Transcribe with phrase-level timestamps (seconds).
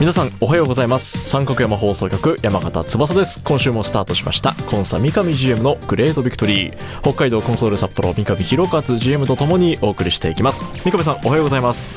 [0.00, 1.28] 皆さんおはようございます。
[1.28, 3.40] 三角山放送局山形翼です。
[3.42, 4.54] 今週もスタートしました。
[4.70, 7.00] コンサ三上 GM のグレートビクトリー。
[7.02, 10.62] 北海道コンソール札幌三上弘勝 GM とともにお送りしていきます。
[10.84, 11.90] 三上さんおはようございます。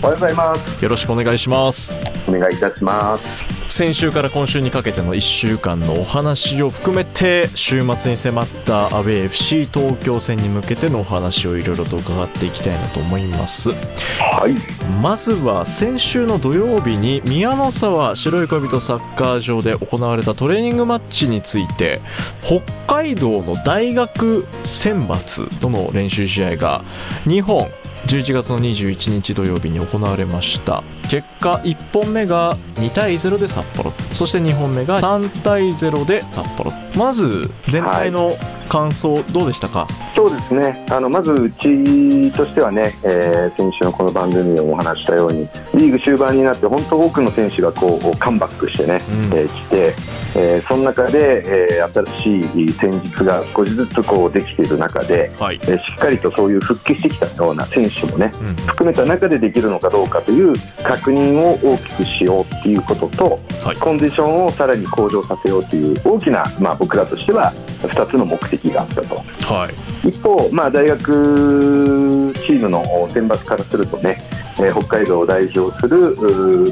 [0.00, 0.82] おはようございます。
[0.82, 1.92] よろしくお願いします。
[2.28, 3.44] お願いいたします。
[3.68, 13.70] 先週から今週にかけての1週間のお話を含めて週末に迫ったアウェー FC 東京戦に向けてのお話をいろいろと伺っていきたいなと思います。
[13.72, 14.54] はい。
[15.02, 22.00] まずは先週の土曜日に宮の沢白い恋人サッカー場で行われたトレーニングマッチについて
[22.42, 26.84] 北海道の大学選抜との練習試合が
[27.26, 27.68] 2本
[28.08, 30.82] 11月の21日土曜日に行われました。
[31.10, 33.92] 結果1本目が2対0で札幌。
[34.14, 36.72] そして2本目が3対0で札幌。
[36.96, 40.84] まず全体の感想どうでしたか、はい、そうですね。
[40.90, 49.94] あのまずうちとしてはね、えー、先週のこの番組でもお話したようにリーグ終盤になって本当多くの選手がこうカムバックしてね、うん、えー、来て、
[50.36, 60.52] えー、その中で、えー、新しい戦術が少しずつこうできている中で、はい、えー、しっかりとそういう復帰してきたような選手もね、うん、含めた中でできるのかどうかという
[60.82, 67.52] 確認を大きくしようっていうことと、はい、コンディションをさらに向上させようという大きな、まあ、僕らとしては
[67.82, 69.68] 2つの目的があったと、は
[70.04, 72.82] い、一方、まあ、大学チームの
[73.12, 74.20] 選抜からするとね、
[74.58, 76.14] えー、北海道を代表する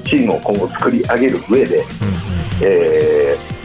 [0.03, 1.87] チームを今後作り上げる上で、うんうん、
[2.63, 3.57] えー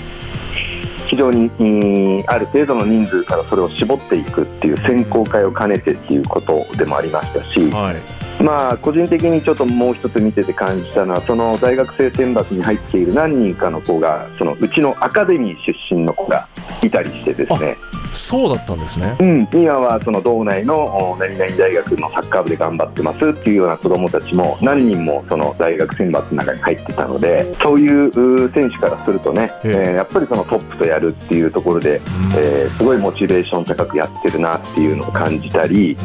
[1.11, 16.47] 非常にある程度の人数からそれを絞っていくっていう選考会を兼ねてっていうことでもありましたし、はい、まあ個人的にちょっともう一つ見てて感じたのはその大学生選抜に入っている何人かの子がそのうちのアカデミー出身の子が
[16.83, 17.77] いたりしてですね。
[18.11, 32.03] そうだったんですね、うん、今はその道内の何々大学のサッカー部で頑張ってますっていうような子どもたちも何人もその大学選抜の中に入ってたのでそういう選手からするとね、えー、やっぱりそのトップとやるっていうところで、うん、
[32.35, 35.97] えー、すごいモチベーション高くやってるなっていうのを感じたり、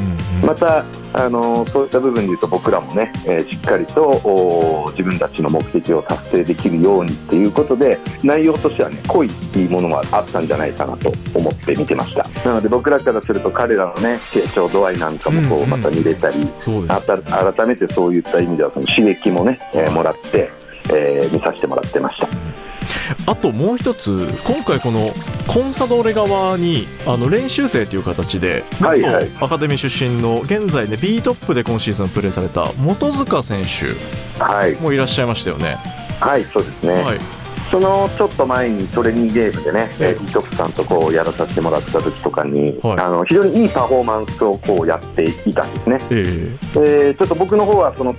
[0.44, 9.30] またあのそういった部分でいうと僕らもね、えー、しっかりと自分たちの目的を達成できるようにっていうことで内容としてはね濃い
[9.68, 12.28] ものがあったんじゃないかなと思って見てました。
[12.44, 20.50] なので僕らからすると彼らのね成長度合いなんかもこうまた見れたり、うんうん、改めてそういった意味ではその刺激もね、えー、もらって、
[20.92, 22.45] えー、見させてもらってました。
[23.26, 25.12] あともう一つ今回この
[25.46, 35.78] コンサドーレ側にあの練習生という形で元アカデミー出身の現在ね B トップで今シーズンプレーされた本塚選手もいらっしゃいましたよね。
[36.20, 37.45] はい、そうですね、はい
[37.76, 48.14] そのちょっと前にトレーニングゲームでね、えー、トップさんとこうやらさせてもらった時とかに、はい、あの非常にいいパフォーマンスをこうやっていたんですね、えー、えー、ちょっと僕の方はその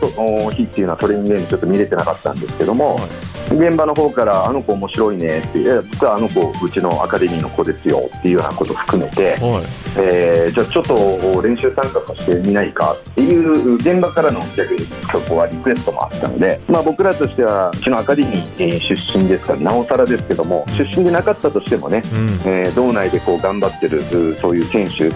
[0.52, 3.38] 日っていうのはトレーニングゲームちょっと見れてなかったんですけども、はい。
[3.56, 9.64] 現場の方からあの子面白いねって実はあの子うちのアカデミーの子ですよっていうようなことを含めて、はい、
[9.98, 24.04] えー、じゃあちょっと練習参加させてみないかっていう現場からの逆にそこはリクエストもあったので、まあ、僕らとしてはうちのアカデミー出身ですからなおさらですけども出身でなかったとしてもね、うん、えー、道内でこう頑張ってる
[24.40, 25.10] そういう選手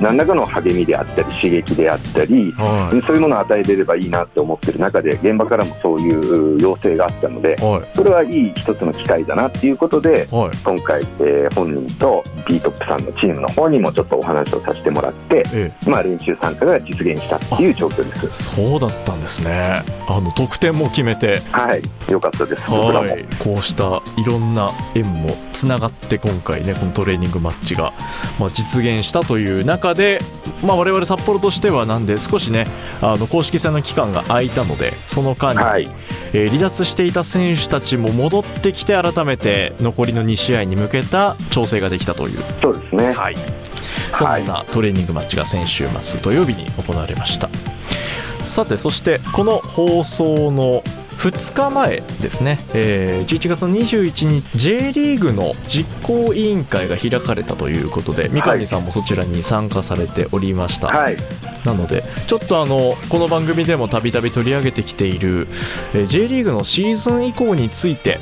[0.00, 18.44] 何らかの励みであったり刺激であったり、はい、そういうものを与えれればいいなって思ってる中で現場からもそういう要請があったので、はい、それはいい一つの機会だなっていうことで、はい、今回、えー、本人と B トップさんのチームの方にもちょっとお話をさせてもらって、ええ、まあ、練習参加が実現したっていう状況です。
[18.54, 19.82] そうだったんですね。
[20.08, 21.40] あの得点も決めて。
[21.50, 21.82] はい。
[22.10, 22.62] よかったです。
[22.70, 23.24] はい。
[23.38, 27.92] こうしたいろんな縁もつながって今回ねこのトレーニングマッチが、
[28.38, 30.20] まあ、実現したといういう中で、
[30.62, 32.66] まあ、我々札幌としてはなんで少しね
[33.00, 35.88] あの公式戦の期間が空いたのでその間に、はい、
[36.32, 42.38] えー、離脱していた選手たちも戻ってきて改めて残りの2試合に向けた調整ができたという。
[42.60, 43.36] そうですね、はい、
[44.12, 47.48] そんなトレーニングマッチが先週末土曜日に行われました。
[48.42, 50.82] さてそしてこの放送の
[51.18, 61.16] 2日前ですね、えー、11月21日 J リーグの実行委員会が開かれたということで三上さんもそちらに参加されておりました、はい、
[61.64, 65.48] なのでちょっとあのこの番組でもたびたび取り上げてきている、
[65.92, 68.20] えー、J リーグのシーズン以降について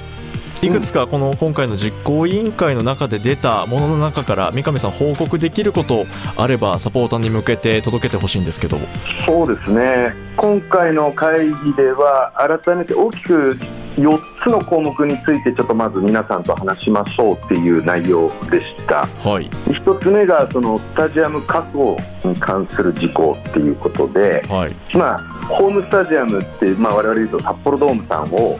[0.62, 6.06] いくつかこの今回の実行委員会の中で出たものの中から三上さん報告できること
[6.36, 8.78] あればサポーターに向けて届けてほしいんですけど。
[9.26, 10.14] そうですね。
[10.36, 12.32] 今回の会議では
[12.64, 13.58] 改めて大きく
[13.96, 28.58] 4つの項目についてちょっとまず皆さんと話しましょうっていう内容でした、はい、1つ目がそのスタジアム確保に関する事項っていうことで、はい、まあ、ホームスタジアムって、まあ、我々言うと札幌ドームさんを、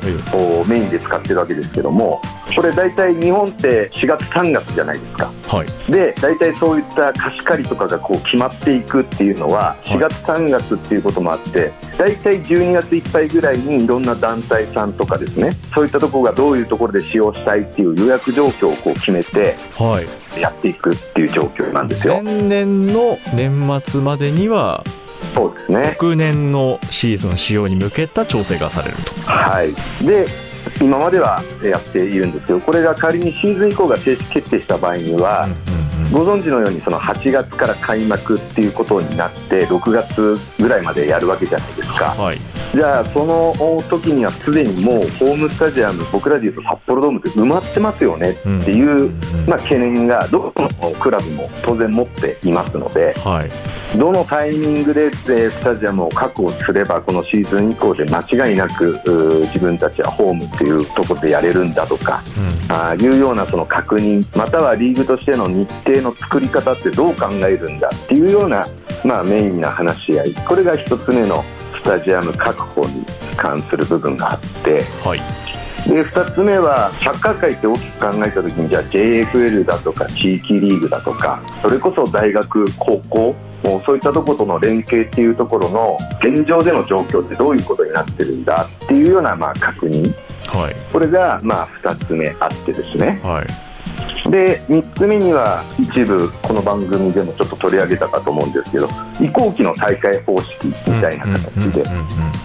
[0.67, 2.21] メインで使ってるわけですけども
[2.55, 19.57] これ大体日本って4月3月じゃないですか、はい、で大体そういった貸し借りとかがこう決まっていくっていうのは4月3月っていうこともあって大体12月いっぱいぐらいにいろんな団体さんとかですねそういったところがどういうところで使用したいっていう予約状況をこう決めて
[20.41, 22.21] やっていくっていう状況なんですよ。
[22.23, 24.85] 前年の年末までには
[25.35, 25.89] そうですね。
[26.01, 29.13] 翌年のシーズン使用に向けた調整がされると。
[29.23, 29.75] はい。
[30.05, 30.27] で
[30.81, 35.49] 今まではやっているんですけどこれが仮にシーズン以降が正式決定した場合には、
[36.13, 42.41] ご存知のようにその8月から開幕っていうことになって6月ぐらいまでやるわけじゃないですか、はい、
[42.77, 43.55] じゃあその
[43.89, 49.11] 時にはすでにもうホームスタジアム僕らでいうと札幌ドームって埋まってますよねっていう、
[49.49, 58.21] まあ、懸念がどこのクラブも当然持っていますので、はい、どのタイミングでスタジアムを確保すればこのシーズン以降で間
[58.51, 59.01] 違いなく
[59.47, 68.69] 自分たちはホームっていうところでやれるんだとか、うん、あいうようなその確認またはリーグとしての日程の作り方ってどう考えるんだっていうような、
[69.03, 70.35] まあ、メインな話し合い。
[70.35, 73.05] これが1つ目のスタジアム確保に
[73.37, 75.19] 関する部分があって、はい、
[75.89, 90.13] で2つ目はサッカー界って大きく考えた時にじゃあ JFL だとか地域リーグだとかそれこそ大学高校もうそういったところとの連携っていうところの現状での状況ってどういうことになってるんだっていうようなまあ確認、
[90.47, 93.67] はい、これがまあ2つ目あってですね、はい
[94.31, 98.89] で3つ目には一部この番組でもちょっと取り上げたかと思うんですけど
[99.21, 101.85] 移行期の大会方式みたいな形で。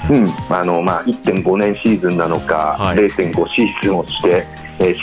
[0.10, 4.46] 1.5年シーズンなのか、はい、0.5シーズンをして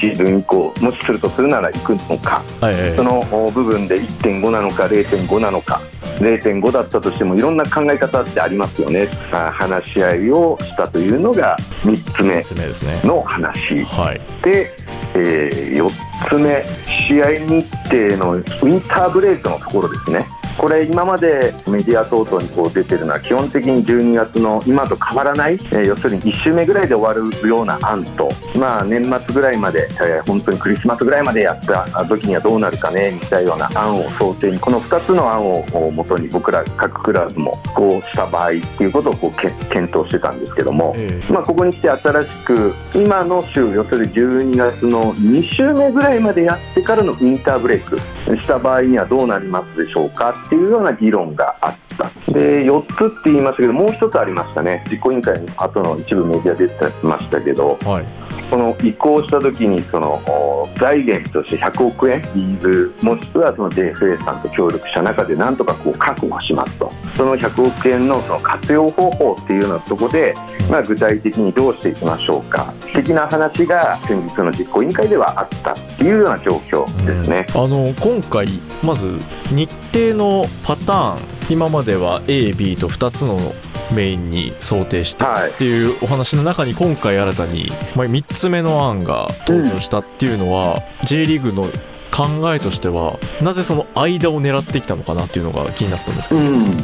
[0.00, 3.22] シーズン以降もしするとするなら行くのか、はいはい、その
[3.52, 5.80] 部分で1.5なのか0.5なのか。
[6.19, 9.06] 0.5だったとしてもいろんな考え方ってありますよね。
[9.30, 14.75] 話し合いをしたというのが3つ目の話、ねはい、で、
[15.14, 15.90] えー、4
[16.28, 16.64] つ目
[17.08, 20.38] 試合日程のウィンターブレイクのところですね。
[20.58, 39.40] これ今までメディア等々にこう出てるのは基本的に12月の今と変わらない、えー、要するに1週目ぐらいで終わるような案と、まあ、年末ぐらいまで、えー、本当にクリスマスぐらいまでやった時にはどうなるかねみたいなような案を想定にこの2つの案をもとに僕ら各クラブもこうした場合っていうことをこう
[39.70, 50.48] 検討してたんですけども、えー、まあ、ここに来て新しく今の週要するに12月の2週目ぐらいまでやってからのウィンターブレイクした場合にはどうなりますでしょうか？
[50.49, 52.11] っていうような議論があった。
[52.33, 54.83] で4つって言いましたけどもう1つありましたね。
[54.90, 58.07] 実行委員会の後の一部メディア出てましたけど、はい、
[58.50, 66.93] その移行した時にその財源として100億円リーズもしくはその JFA さんと協力した中でなんとかこう確保しますと。
[67.17, 70.35] その100億円のその活用方法っていうようなところで、
[70.71, 72.73] まあ、具体的にどうしていきましょうか。
[72.95, 77.47] 的な話が先日の実行委員会ではあったっていうような状況ですね。
[77.55, 78.49] あの今回
[78.83, 79.19] まず
[79.50, 81.38] 日程のパターン。
[81.50, 83.55] 今までは A、B と2つの
[83.92, 91.64] メインに想定してっていうお話の中に今回新たに3つ目の案が登場したっていうのは J リーグの
[92.11, 96.83] 考えとしてはなぜその間を狙ってきたのかなっていうのが気になったんですけど、うん、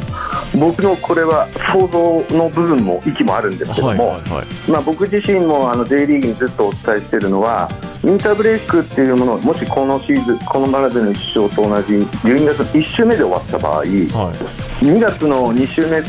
[0.57, 7.69] 僕のこれは想像の部分も息もあるんですけども、はいはいはい、まあ、僕自身もあの J リーグにずっとお伝えしているのは
[8.05, 16.03] インターブレイクっていうものもしこのシーズンこのまでの一生と同じ12月1週目で終わった場合、はい、2月の2週目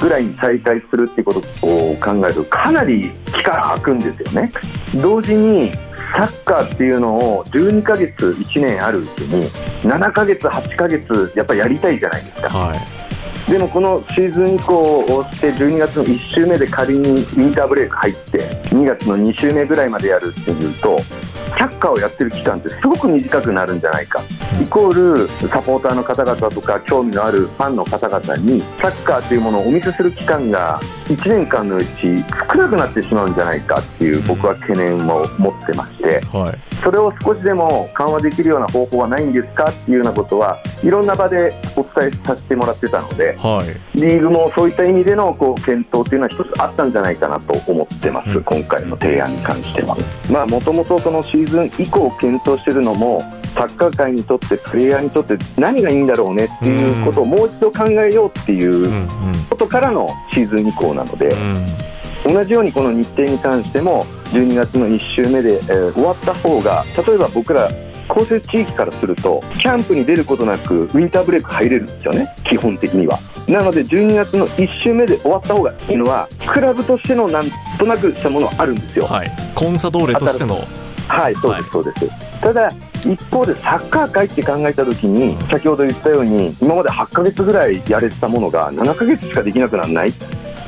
[0.00, 4.52] ぐらいに再開するっていうことを考えるとかなり期間空くんですよね。
[5.02, 5.72] 同時に
[6.16, 9.50] サッカーっていうのを12ヶ月1年あるうちに
[9.82, 12.48] 7ヶ月8ヶ月やっぱりやりたいじゃないですか。
[12.48, 12.99] はい
[13.50, 20.96] でもこのシーズン以降をして12月の1週目で仮にインターブレイク入って2月の2週目ぐらいまでやるっていうと
[21.58, 24.22] サッカーをやってる期間ってすごく短くなるんじゃないか。
[24.62, 30.80] イコールサポーターの方々とか興味のあるファンの方々にサッカーというものをお見せする期間が
[31.10, 31.90] 1年間のうち
[32.52, 43.64] 少なくなってしまうんじゃないかっていう僕は懸念を持ってまして、はい、それを少しでも緩和できるような方法はないんですかっていうようなことはいろんな場でお伝えさせてもらってたので、は
[43.94, 49.96] い、リーグもそういった意味でのこう検討というのは一つあったんじゃないかなと思ってます、うん、今回の提案に関しては。
[50.46, 59.08] もともとそのシーズン以降検討しているのもサッカー界にとってプレイヤーにとって何がいいんだろうねっていうことをもう一度考えようっていう
[59.48, 61.34] ことからのシーズン以降なので、
[62.24, 67.70] 同じようにこの日程に関しても12月の1週目で、えー、終わった方が例えば僕ら
[68.08, 73.18] 公設地域からするとキャンプに出ることなくウィンターブレイク入れるんですよね基本的には。
[73.48, 77.44] なので12月の1週目で終わった方がいいのはクラブとしてのなん
[77.78, 80.58] となくしたものはあるんですよ、はい、コンサドーレとしての。
[81.08, 82.72] はいそうですそうです、はい、ただ
[83.04, 90.12] 一方でサッカー界って考えたときに先ほど言ったように今まで8ヶ月ぐらいやれてたものが7ヶ月しかできなくならないっ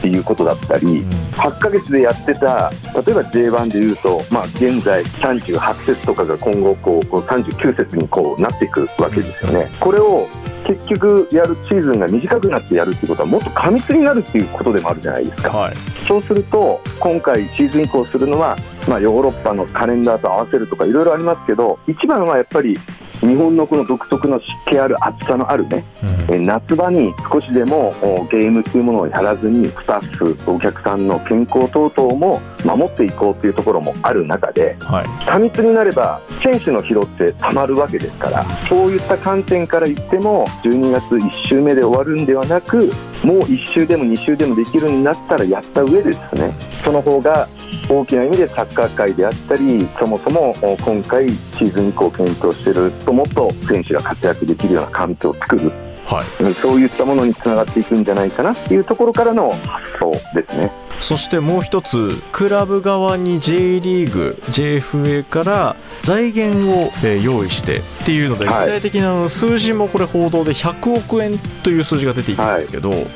[0.01, 9.71] ていうことだったり、8ヶ月でやってた例えば J1 でいうと、まあ、現在38節とかが今後こう39節にこうなっていくわけですよね。
[9.79, 10.29] これを
[10.73, 15.77] 結局やるシーズンが短くなってやるっていうことはもっと過密になるっていうことでもあるじゃないですか、はい、
[16.09, 18.57] そうすると今回シーズン以降するのは、
[18.89, 22.79] まあ、ヨーロッパのカレンダーと合わせるとかいろいろありますけど一番はやっぱり
[23.23, 25.85] 日本のこの独特の湿気ある暑さのあるね、
[26.29, 27.95] うん、夏場に少しでも
[28.31, 42.93] ゲームというものをやらずにスタッフお客さんの健康等々も守っていこうというところもある中で、はい、過密になれば選手の疲労ってたまるわけですからそういった観点から言っても12月1週目で終わるんではなく
[43.25, 47.49] もう1週でも2週でもできるんだったらやった上でですねその方が
[47.89, 55.73] 大きな意味でサッカー界であったりそもそも今回シーズン以降検討しているともっと選手が活躍できるような環境を作る、
[56.13, 60.71] はい、そういったものにつながっていくんじゃないかなっていうところからの発想ですね。
[61.01, 73.07] そしてもう一つクラブ側に J リーグ JFA から財源を用意してっていうので具体的な数字もこれ報道で100億円という数字が出ていたんですけど、はい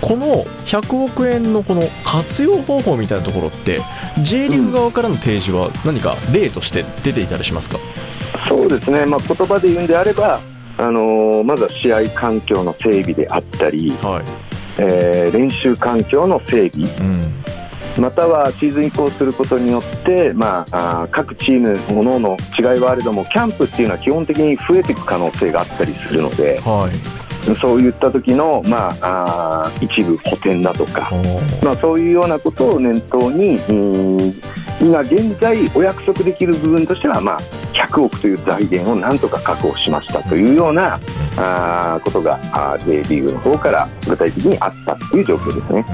[0.00, 3.80] この100億円のこの活用方法みたいなところって
[4.22, 7.78] J リーグ側からの提示は何か例として出ていたりしますか、
[8.48, 10.40] そうですね、まあ、言葉で言うんであれば、
[10.78, 14.46] あのー、まずは試合環境の整備であったり、はい。
[14.78, 17.34] えー、練習環境の整備、うん。
[17.98, 31.10] またはシーズン移行することによって、まあ、あ各チーム、各々の違いはあれども、キャンプっていうのは基本的に増えていく可能性があったりするので、はい、そういった時のまあ、あ一部補填だとか、
[31.62, 33.58] まあ、そういうようなことを念頭に、
[34.80, 37.40] 今現在お約束できる部分としては、まあ、
[37.72, 41.00] 100億という財源をなんとか確保しましたというような
[41.36, 42.38] あことが
[42.84, 45.84] J リーグの方から具体的にあったという状況ですね、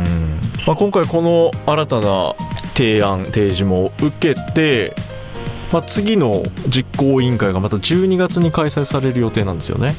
[0.66, 2.34] まあ、今回、この新たな
[2.74, 4.94] 提案、提示も受けて、
[5.72, 9.94] まあ、次の実行委員会がまた12月に開催される予定なんですよね。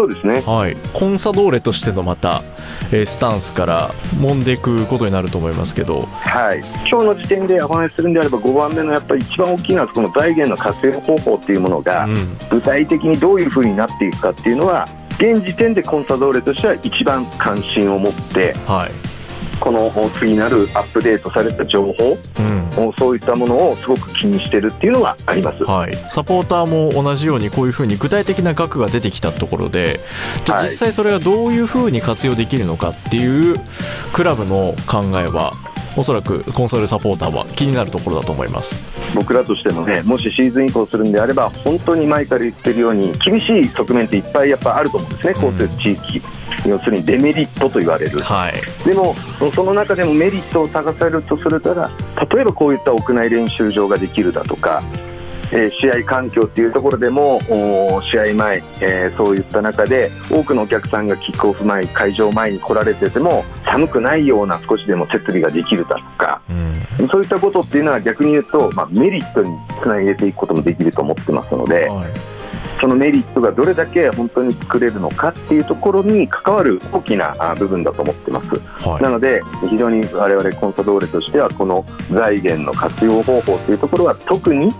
[0.00, 2.42] そうですね、はい、コンサドーレとしてのまた、
[2.90, 12.08] えー、スタンスから揉んでいくことになると思いますけど、はい、今日の時点でお話しするんであれば5番目のやっぱり一番大きいのはこの財源の活用方法っていうものが、
[12.48, 14.88] 具体的にどういうふうになっていくかっていうのは
[15.18, 19.09] 現時点でコンサドーレとしては一番関心を持って、はい、
[19.70, 30.00] この次なるアップデートされた情報、うん、そういったものをすごく気にしてるっていうのがあります、はい、サポーターも同じようにこういうふうに具体的な額が出てきたところで
[30.44, 33.56] じゃあ実際それがどういうふうに活用できるのかっていう
[34.12, 35.52] クラブの考えは
[35.96, 38.82] おそらくコンソールサポーターは気になるところだと思います。
[39.14, 46.22] 僕らとしてもねもしシーズン移行するんであれば本当に前から言ってるように厳しい側面っていっぱいやっぱあると思うんですね、公設地域。
[46.66, 49.14] 要するにデメリットと言われる、はい、でも
[49.54, 51.90] その中でもメリットを探されるとするたら
[52.32, 54.82] 例えばこういった屋内練習場ができるだとか
[55.52, 57.40] えー、試合環境っていうところでも
[58.12, 66.52] 試合前、えー、そういった中で多くのお客さんがキックオフ前会場前に来られてても寒くないような少しでも設備ができるだとか、う
[67.04, 71.88] ん、そういったことっていうのは逆に言うと、まあ、メリットにつなげていくこともできると思ってますので。
[71.88, 72.39] はい
[72.80, 84.70] そのメリットがどれだけ本当に作れるのかっていうところに関わる大きな部分だと思ってます、はい、なので非常に我々コンサドーレとしてはこの財源の活用方法というところは特に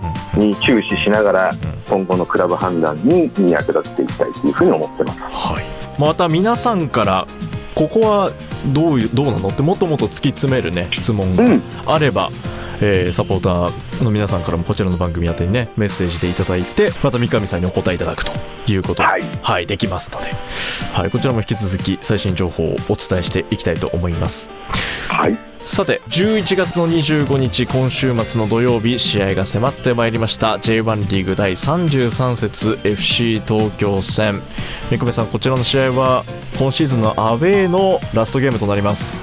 [0.65, 1.51] 注視しながら
[1.87, 5.19] 今後のクラブ判断に役立てていきたいというふうに思ってます。
[5.19, 5.81] はい。
[5.99, 7.27] また皆さんから
[7.75, 8.31] ここは
[8.73, 11.43] どういうどうなのってもっともっと突き詰めるね質問が
[11.93, 12.33] あれば、うん、
[12.81, 18.31] えー、サポーターの皆さんからもこちらの番組宛てにねメッセージでいただいてまた三上さんにお答えいただくと
[18.67, 20.27] いうことはい、はい、できますので、
[20.93, 24.49] はい、こちらも引き続き最新情報をお伝えしていきたいと思います。
[25.07, 25.37] はい。
[25.61, 30.55] さて11月の25日今週末の土曜日試合が迫ってまいりました。
[30.55, 34.41] J1 リーグ第33節 FC 東京戦。
[34.89, 36.25] 三上さんこちらの試合は
[36.57, 39.21] 今シーズンのアウェーのラストゲームとなります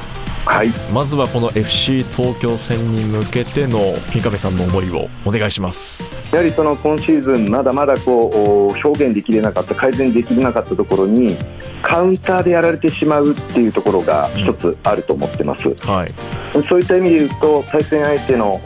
[0.49, 6.02] はい、まずはこの FC 東京戦に向けての三上さんの思いをお願いします。
[6.33, 11.37] やはりその今シーズンまだまだこう表現できれなかった改善できなかったところに
[11.83, 16.14] カウンターでやられてしまうっていうところが一つあると思ってます、うん、はい、
[16.69, 18.59] そういった意味で言うと対戦相手の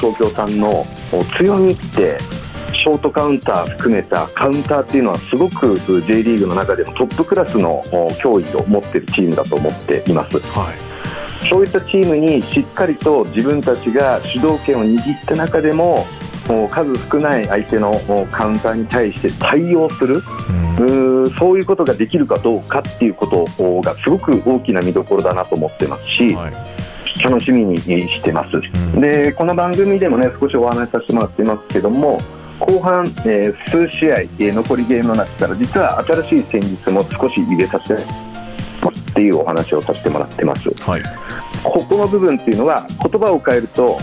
[0.00, 0.86] 東京さんの
[1.36, 2.18] 強みって
[2.84, 7.82] ショートカウンター含めたカウンターっていうのはすごく J リーグの中でもトップクラスの
[8.20, 10.38] 脅威を持っているチームだと思っています。
[10.38, 11.48] はい。
[11.48, 16.06] そういったチームにしっかりと自分たちが主導権を握った中でも
[16.70, 17.98] 数少ない相手の
[18.30, 20.22] カウンターに対して対応する、
[20.78, 23.46] うん、そういうことができるかどうかっていうこと
[23.80, 32.20] がすごく大きな見どころだなと思ってますし、はい、楽しみにしてます、うん、でこの番組でもね少しお話しさせてもらっていますけども
[32.60, 38.02] 後半、えー、数試合、えー、残りゲームの中から実は新しい戦術も少し入れさせて
[39.14, 41.02] っていうお話をさせてもらってます、はい、
[41.62, 43.98] ここの部分っていうのは言葉を変えると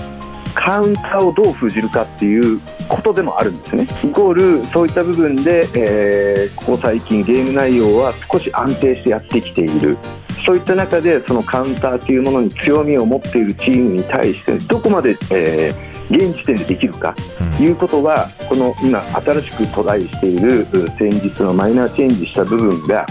[0.53, 3.87] カウンターをどう封じるかっていうことでもあるんですね。
[4.03, 9.97] イコールそういった部分で、えー、ここ最近ゲーム内容は少し安定してやってきている。
[10.45, 17.15] そういった中でそのカウンターというものに強みを持っているチームに対してどこまで、えー現時点でできるか
[17.57, 20.67] ということは、この今、新しくトライしている
[20.99, 23.05] 先日のマイナーチェンジした部分が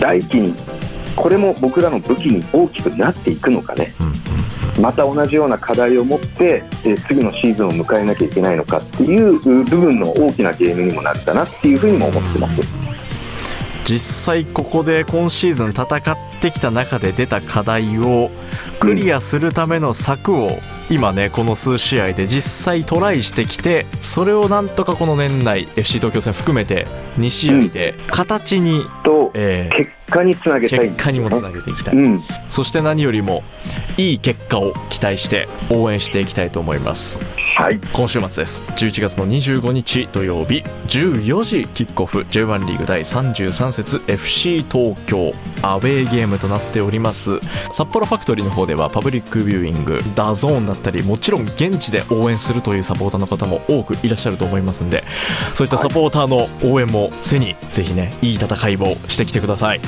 [0.00, 0.54] 大気に
[1.18, 3.92] これも僕らの武器に大きくなっていくのかね、
[4.80, 12.62] また同じような課題を持って、え次のシーズンを迎えなきゃいけないのかっていう部分の大きなゲームにもなるかなっていうふうにも思ってます。
[13.84, 18.30] 実際ここで今シーズン戦ってきた中で出た課題を
[18.78, 20.60] クリアするための策を
[20.90, 26.86] 今ねこの数試合で実際トライしてきてそれをなんとかこの年内 FC 東京戦含めて
[27.18, 33.42] 2試合で形に、と、えー、結果につなげたい、結果にもつなげていきたい、うん、そして何よりも
[33.96, 37.20] いい結果を期待して応援していきたいと思います。
[37.58, 38.62] はい、今週末です。
[38.62, 42.20] 11月の25日土曜日14時キックオフ。
[42.20, 45.34] J1 リーグ第33節 FC 東京。
[45.60, 47.40] アウェーゲームとなっております。
[47.72, 55.04] 札幌ファクトリーの方ではパブリックビューイング DAZN だったりもちろん現地で応援するというサポーターの方も多くいらっしゃると思いますんで
[55.54, 59.80] そういったサポーターの応援も背にぜひねいい戦いをしてきてください。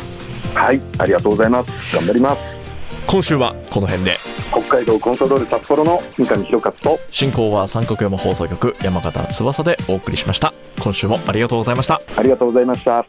[0.55, 1.97] はいありがとうございます。
[1.97, 2.61] 頑張ります。
[3.07, 4.19] 今週はこの辺で。
[4.51, 10.53] 北海道コントロール札幌の三上弘勝と進行は三角山放送局山形翼でお送りしました。
[10.81, 12.01] 今週もありがとうございました。
[12.17, 13.05] ありがとうございました。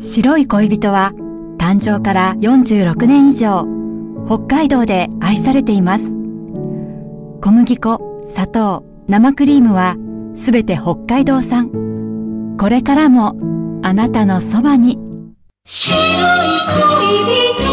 [0.00, 1.12] 白い恋人は
[1.58, 3.77] 誕生から46年以上
[4.28, 6.10] 北海道で愛されています。
[7.40, 9.96] 小麦粉砂糖生クリームは
[10.36, 12.56] すべて北海道産。
[12.60, 13.38] これからも
[13.82, 14.98] あなたのそばに。
[15.64, 17.68] 白い恋人。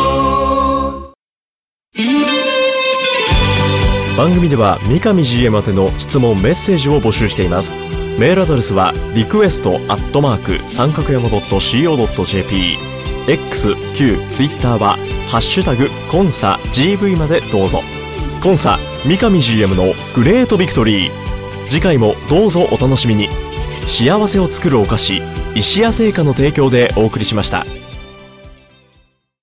[4.18, 7.76] 番組では三上 GM 宛ての質問メッセージを募集しています。
[8.18, 12.95] メールアドレスはリクエストアットマーク三角山 .co.jp
[13.28, 14.98] X、Q、Twitter は
[15.30, 17.82] ハッシュタグコンサ GV までどうぞ。
[18.42, 19.86] コンサ三上 GM の
[20.16, 21.12] グレートビクトリー。
[21.68, 23.30] 次回もどうぞお楽しみに。
[23.88, 25.22] 幸せを作るお菓子
[25.56, 27.66] 石屋製菓の提供でお送りしました。